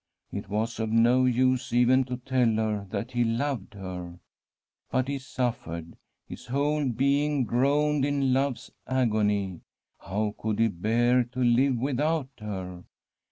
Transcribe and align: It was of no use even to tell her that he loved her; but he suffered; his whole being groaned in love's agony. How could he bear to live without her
It 0.31 0.49
was 0.49 0.79
of 0.79 0.89
no 0.89 1.25
use 1.25 1.71
even 1.71 2.05
to 2.05 2.17
tell 2.17 2.55
her 2.55 2.87
that 2.89 3.11
he 3.11 3.23
loved 3.23 3.75
her; 3.75 4.17
but 4.89 5.07
he 5.07 5.19
suffered; 5.19 5.95
his 6.27 6.47
whole 6.47 6.89
being 6.89 7.43
groaned 7.43 8.03
in 8.03 8.33
love's 8.33 8.71
agony. 8.87 9.61
How 9.99 10.33
could 10.39 10.57
he 10.57 10.69
bear 10.69 11.23
to 11.23 11.43
live 11.43 11.77
without 11.77 12.29
her 12.39 12.83